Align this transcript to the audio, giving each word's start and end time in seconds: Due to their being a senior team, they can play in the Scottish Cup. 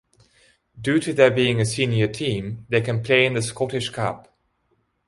Due 0.81 0.99
to 0.99 1.13
their 1.13 1.29
being 1.29 1.61
a 1.61 1.65
senior 1.67 2.07
team, 2.07 2.65
they 2.69 2.81
can 2.81 3.03
play 3.03 3.23
in 3.23 3.35
the 3.35 3.41
Scottish 3.43 3.89
Cup. 3.89 4.35